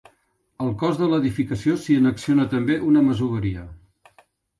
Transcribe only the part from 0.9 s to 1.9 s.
de l'edificació